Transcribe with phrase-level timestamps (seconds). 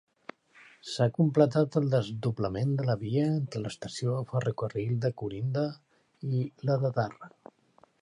[0.91, 5.71] S'ha completat el desdoblament de via entre l'estació de ferrocarril de Corinda
[6.39, 7.35] i la de Darra.